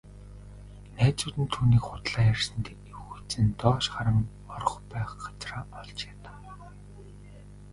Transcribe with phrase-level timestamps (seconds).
[0.97, 4.19] Найзууд нь түүнийг худлаа ярьсанд эвгүйцэн доош харан
[4.55, 6.39] орох байх газраа олж ядав.